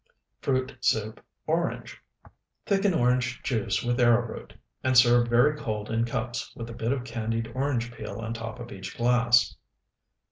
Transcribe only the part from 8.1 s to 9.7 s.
on top of each glass.